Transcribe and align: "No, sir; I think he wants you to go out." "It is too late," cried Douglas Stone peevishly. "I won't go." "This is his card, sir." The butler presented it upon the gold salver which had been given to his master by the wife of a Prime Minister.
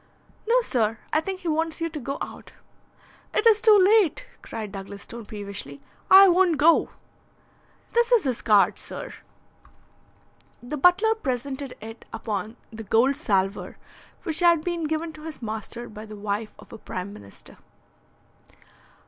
"No, 0.47 0.61
sir; 0.61 0.97
I 1.13 1.21
think 1.21 1.41
he 1.41 1.47
wants 1.47 1.79
you 1.79 1.87
to 1.87 1.99
go 1.99 2.17
out." 2.23 2.53
"It 3.35 3.45
is 3.45 3.61
too 3.61 3.77
late," 3.77 4.27
cried 4.41 4.71
Douglas 4.71 5.03
Stone 5.03 5.27
peevishly. 5.27 5.79
"I 6.09 6.27
won't 6.27 6.57
go." 6.57 6.89
"This 7.93 8.11
is 8.11 8.23
his 8.23 8.41
card, 8.41 8.79
sir." 8.79 9.13
The 10.63 10.75
butler 10.75 11.13
presented 11.13 11.75
it 11.81 12.05
upon 12.11 12.57
the 12.73 12.81
gold 12.81 13.15
salver 13.15 13.77
which 14.23 14.39
had 14.39 14.63
been 14.63 14.85
given 14.85 15.13
to 15.13 15.21
his 15.25 15.39
master 15.39 15.87
by 15.87 16.07
the 16.07 16.15
wife 16.15 16.55
of 16.57 16.73
a 16.73 16.79
Prime 16.79 17.13
Minister. 17.13 17.57